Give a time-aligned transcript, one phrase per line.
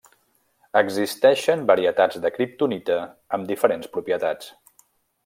[0.79, 2.97] Existeixen varietats de kriptonita
[3.39, 4.53] amb diferents propietats.